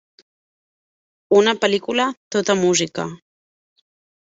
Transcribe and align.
Una 1.41 1.53
pel·lícula 1.65 2.09
tota 2.39 2.57
música. 2.65 3.09